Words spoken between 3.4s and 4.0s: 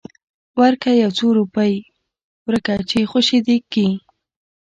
دې کي.